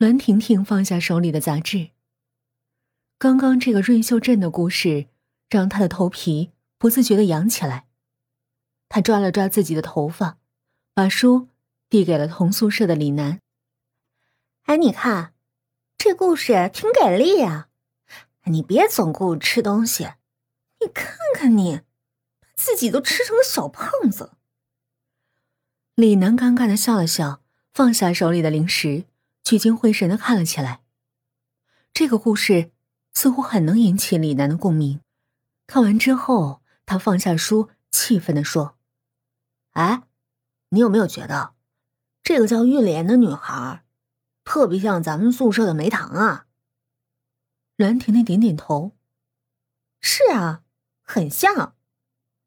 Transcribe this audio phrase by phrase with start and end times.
[0.00, 1.90] 栾婷婷放下手里的杂志。
[3.18, 5.08] 刚刚这个润秀镇的故事，
[5.50, 7.86] 让她的头皮不自觉的痒起来。
[8.88, 10.38] 她抓了抓自己的头发，
[10.94, 11.48] 把书
[11.90, 13.40] 递给了同宿舍的李楠。
[14.62, 15.34] 哎，你看，
[15.98, 17.68] 这故事挺给力啊！
[18.44, 20.12] 你别总顾着吃东西，
[20.80, 21.82] 你看看你，
[22.40, 24.32] 把自己都吃成了小胖子。
[25.94, 27.42] 李楠尴尬的笑了笑，
[27.74, 29.04] 放下手里的零食，
[29.42, 30.82] 聚精会神的看了起来。
[31.92, 32.72] 这个故事
[33.12, 35.00] 似乎很能引起李楠的共鸣。
[35.66, 38.76] 看完之后，他放下书，气愤的说
[39.72, 40.02] ：“哎，
[40.70, 41.54] 你有没有觉得，
[42.22, 43.84] 这个叫玉莲的女孩，
[44.44, 46.46] 特别像咱们宿舍的梅糖啊？”
[47.76, 48.96] 栾婷婷点点头
[50.00, 50.62] ：“是啊，
[51.02, 51.76] 很像。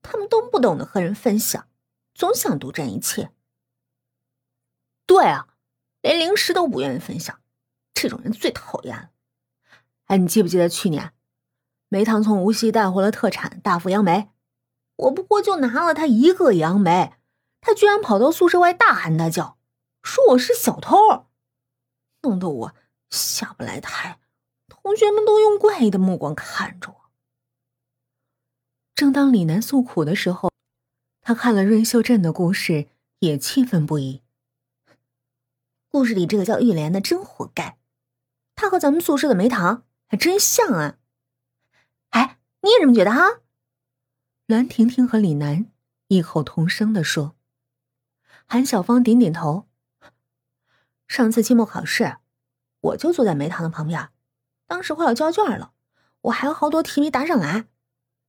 [0.00, 1.68] 他们都不懂得和人分享，
[2.14, 3.32] 总想独占一切。”
[5.04, 5.48] 对啊，
[6.08, 7.38] 连零食都不愿意分享，
[7.92, 9.10] 这种人最讨厌了。
[10.06, 11.12] 哎，你记不记得去年，
[11.90, 14.30] 梅堂从无锡带回了特产大福杨梅，
[14.96, 17.12] 我不过就拿了他一个杨梅，
[17.60, 19.58] 他居然跑到宿舍外大喊大叫，
[20.02, 21.26] 说我是小偷，
[22.22, 22.74] 弄得我
[23.10, 24.18] 下不来台，
[24.66, 27.10] 同学们都用怪异的目光看着我。
[28.94, 30.50] 正当李楠诉苦的时候，
[31.20, 32.88] 他看了润秀镇的故事，
[33.18, 34.22] 也气愤不已。
[35.90, 37.78] 故事里这个叫玉莲的真活该，
[38.54, 40.98] 她和咱们宿舍的梅糖还真像啊！
[42.10, 43.40] 哎，你也这么觉得哈？
[44.46, 45.72] 栾婷婷和李楠
[46.08, 47.34] 异口同声的说。
[48.46, 49.66] 韩小芳点点头。
[51.06, 52.18] 上次期末考试，
[52.80, 54.10] 我就坐在梅糖的旁边，
[54.66, 55.72] 当时快要交卷了，
[56.20, 57.66] 我还有好多题没答上来，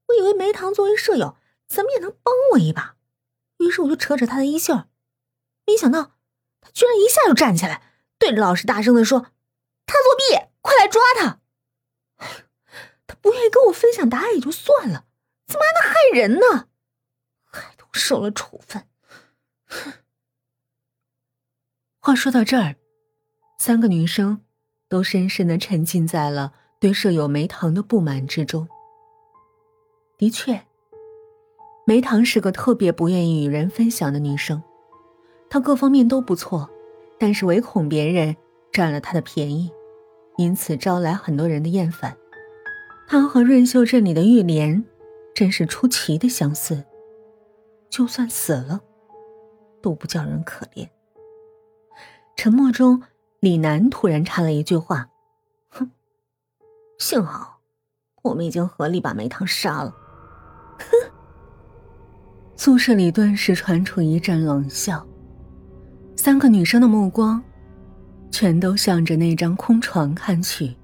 [0.07, 1.35] 我以为梅糖作为舍友，
[1.67, 2.95] 怎么也能帮我一把，
[3.57, 4.85] 于是我就扯扯她的衣袖，
[5.65, 6.18] 没想到。
[6.61, 7.81] 他居然一下就站起来，
[8.17, 9.19] 对着老师大声的说
[9.85, 11.39] ：“他作弊，快来抓他！”
[13.07, 15.05] 他不愿意跟我分享答案也就算了，
[15.47, 16.67] 怎么还能害人呢？
[17.45, 18.87] 害得我受了处分。
[21.99, 22.75] 话说到这儿，
[23.57, 24.43] 三个女生
[24.87, 28.67] 都深深的沉浸在了对舍友梅堂的不满之中。
[30.17, 30.65] 的确，
[31.85, 34.61] 梅堂是个特别不愿意与人分享的女生。
[35.49, 36.69] 他各方面都不错，
[37.17, 38.35] 但是唯恐别人
[38.71, 39.71] 占了他的便宜，
[40.37, 42.15] 因此招来很多人的厌烦。
[43.07, 44.85] 他和润秀镇里的玉莲
[45.33, 46.83] 真是出奇的相似，
[47.89, 48.81] 就算死了，
[49.81, 50.87] 都不叫人可怜。
[52.35, 53.01] 沉默中，
[53.39, 55.09] 李楠突然插了一句话
[55.69, 55.89] ：“哼，
[56.99, 57.59] 幸好
[58.21, 59.95] 我们已经合力把梅堂杀了。”
[60.77, 61.11] 哼。
[62.55, 65.07] 宿舍里顿时传出一阵冷笑。
[66.29, 67.41] 三个女生的目光，
[68.29, 70.75] 全都向着那张空床看去。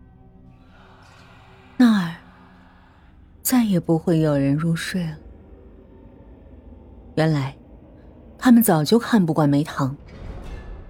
[1.78, 2.16] 那儿
[3.44, 5.16] 再也不会有人入睡了。
[7.13, 7.55] 原来，
[8.39, 9.95] 他们早就看不惯梅堂，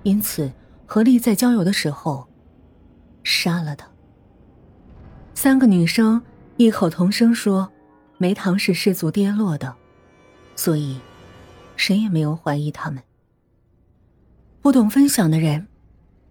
[0.03, 0.49] 因此
[0.85, 2.25] 合力在郊游的时候
[3.25, 3.85] 杀了他。
[5.33, 6.21] 三个女生
[6.55, 7.69] 异口同声说
[8.17, 9.75] ：“梅堂是失足跌落的，
[10.55, 10.97] 所以
[11.75, 13.03] 谁也没有怀疑他们。”
[14.65, 15.67] 不懂分享的人，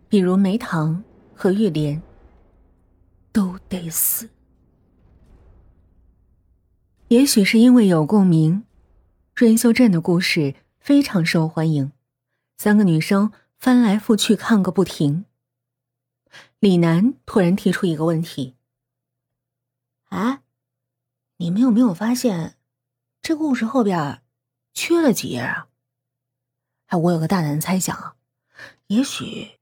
[0.09, 1.05] 比如梅堂
[1.37, 2.03] 和玉莲，
[3.31, 4.29] 都得死。
[7.07, 8.65] 也许是因为有共鸣，
[9.37, 11.93] 润秀镇的故事非常受欢迎，
[12.57, 15.27] 三个女生翻来覆去看个不停。
[16.59, 18.57] 李楠突然提出一个问题
[20.11, 20.41] ：“哎，
[21.37, 22.57] 你们有没有发现，
[23.23, 24.23] 这故事后边
[24.73, 25.69] 缺了几页啊？
[26.87, 28.14] 哎，我有个大胆的猜想啊。”
[28.87, 29.59] 也许，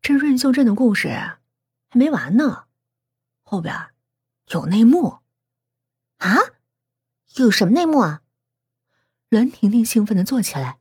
[0.00, 2.66] 这润秀镇的故事还没完呢，
[3.42, 3.74] 后边
[4.48, 5.18] 有内幕
[6.18, 6.36] 啊！
[7.36, 8.22] 有什么内幕啊？
[9.28, 10.78] 栾婷婷兴奋的坐起来，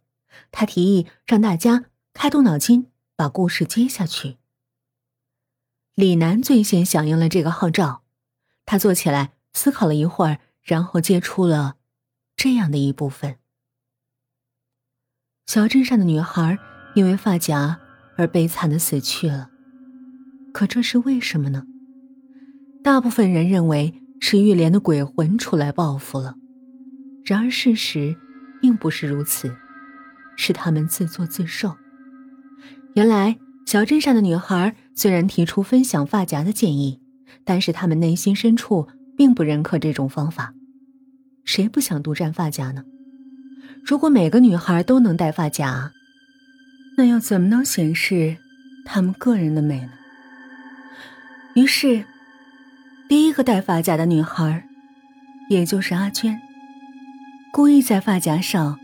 [0.51, 4.37] 她提议让大家开动脑筋，把故事接下去。
[5.95, 8.03] 李楠最先响应了这个号召，
[8.65, 11.77] 他坐起来思考了一会儿，然后接出了
[12.35, 13.39] 这样的一部分：
[15.45, 16.68] 小镇上的女孩。
[16.95, 17.79] 因为发夹
[18.17, 19.49] 而悲惨的死去了，
[20.51, 21.63] 可这是为什么呢？
[22.83, 26.35] 大部分人认为是玉莲的鬼魂出来报复了，
[27.23, 28.15] 然而事实
[28.61, 29.55] 并不是如此，
[30.35, 31.75] 是他们自作自受。
[32.95, 36.99] 原来小镇上的女孩虽然提出分享发夹的建议，
[37.45, 40.53] 但是他们内心深处并不认可这种方法。
[41.45, 42.83] 谁不想独占发夹呢？
[43.85, 45.91] 如果每个女孩都能戴发夹，
[46.99, 48.35] 那又怎么能显示
[48.83, 49.91] 他们个人的美呢？
[51.53, 52.03] 于是，
[53.07, 54.67] 第一个戴发夹的女孩，
[55.49, 56.41] 也就是阿娟，
[57.53, 58.77] 故意在发夹上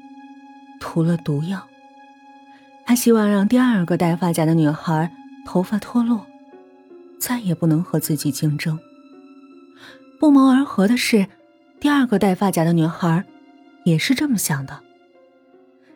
[0.80, 1.68] 涂了毒药。
[2.86, 5.12] 她希望让第二个戴发夹的女孩
[5.46, 6.26] 头发脱落，
[7.20, 8.80] 再也不能和自己竞争。
[10.22, 11.28] 不谋而合的是，
[11.82, 13.26] 第二个戴发夹的女孩
[13.84, 14.80] 也是这么想的。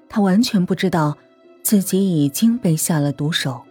[0.10, 1.18] 她完全不知道
[1.69, 3.62] 自己已经被下了毒手。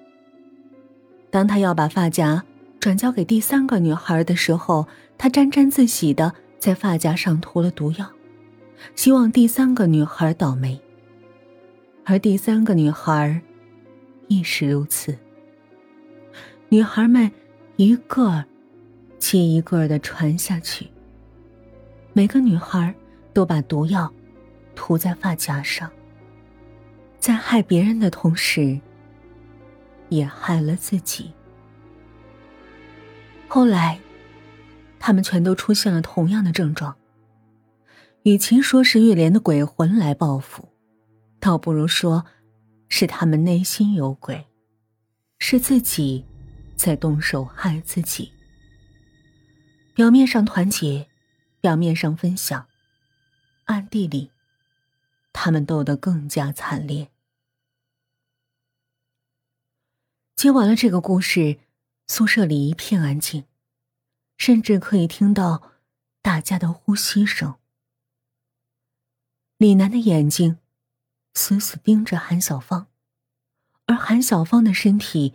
[1.30, 2.44] 当他要把发夹
[2.78, 4.86] 转交给第三个女孩的时候，
[5.18, 8.08] 他沾沾自喜的在发夹上涂了毒药，
[8.94, 10.80] 希望第三个女孩倒霉。
[12.04, 13.42] 而第三个女孩
[14.28, 15.18] 亦是如此。
[16.68, 17.28] 女孩们
[17.74, 18.44] 一个
[19.18, 20.86] 接一个的传下去，
[22.12, 22.94] 每个女孩
[23.32, 24.08] 都把毒药
[24.76, 25.90] 涂在发夹上，
[27.18, 28.80] 在害别人的同时，
[30.08, 31.32] 也害了自己。
[33.46, 33.98] 后来，
[34.98, 36.96] 他们全都出现了同样的症状。
[38.24, 40.68] 与其说是玉莲的鬼魂来报复。
[41.40, 42.26] 倒不如说，
[42.88, 44.46] 是他们内心有鬼，
[45.38, 46.26] 是自己
[46.76, 48.32] 在动手害自己。
[49.94, 51.06] 表面上团结，
[51.60, 52.66] 表面上分享，
[53.64, 54.30] 暗地里，
[55.40, 57.12] 他们斗得更加惨烈。
[60.34, 61.60] 接完了这个故事，
[62.08, 63.44] 宿舍里一片安静，
[64.36, 65.70] 甚至可以听到
[66.20, 67.54] 大家的呼吸声。
[69.58, 70.58] 李楠的眼睛。
[71.34, 72.88] 死死盯着韩小芳，
[73.86, 75.34] 而韩小芳的身体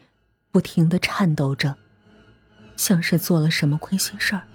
[0.51, 1.77] 不停的颤抖着，
[2.75, 4.45] 像是做了什么亏心事儿。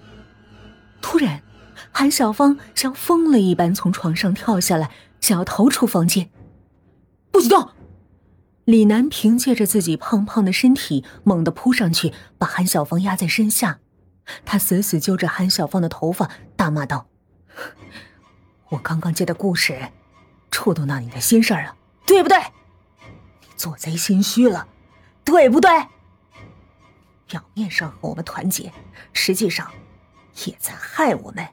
[1.01, 1.43] 突然，
[1.91, 6.31] 韩小芳像疯了一般从床上跳下来，想要逃出房间。
[7.31, 7.71] 不许动！
[8.65, 13.79] 李楠凭借着自己胖胖的身体，猛地扑上去，把韩小芳压在身下。
[14.45, 17.09] 他死死揪着韩小芳的头发，大骂道
[18.71, 19.89] ：“我刚刚接的故事。”
[20.51, 21.77] 触动到你的心事儿了，
[22.07, 22.39] 对不对？
[22.39, 24.67] 你做贼心虚了，
[25.25, 25.71] 对不对？
[27.27, 28.73] 表面上和我们团结，
[29.13, 29.71] 实际上
[30.47, 31.47] 也在害我们，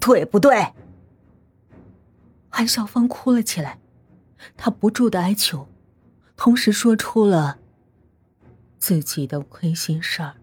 [0.00, 0.66] 对不对？
[2.56, 3.80] 韩小芳哭了起来，
[4.56, 5.66] 她不住的哀求，
[6.36, 7.58] 同时说出了
[8.78, 10.36] 自己的亏心事儿。